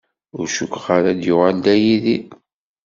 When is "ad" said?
1.11-1.17